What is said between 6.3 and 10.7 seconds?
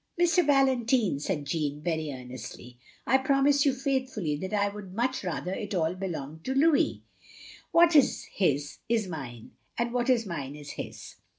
to Louis. What is his is mine, and what is mine